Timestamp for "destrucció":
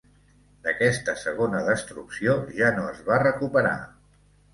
1.67-2.37